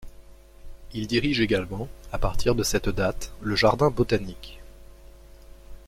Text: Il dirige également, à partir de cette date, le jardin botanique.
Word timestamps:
Il 0.93 1.05
dirige 1.05 1.41
également, 1.41 1.87
à 2.11 2.17
partir 2.17 2.55
de 2.55 2.63
cette 2.63 2.89
date, 2.89 3.31
le 3.39 3.55
jardin 3.55 3.91
botanique. 3.91 4.59